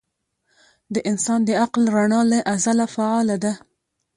[0.93, 3.53] د انسان د عقل رڼا له ازله فعاله ده.